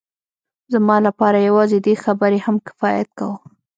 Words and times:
زما 0.73 0.97
لپاره 1.07 1.45
یوازې 1.47 1.77
دې 1.85 1.93
خبرې 2.03 2.39
هم 2.45 2.55
کفایت 2.67 3.07
کاوه 3.17 3.37